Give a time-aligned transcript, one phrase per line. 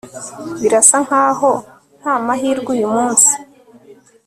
[0.61, 1.51] birasa nkaho
[1.99, 3.31] ntamahirwe uyu munsi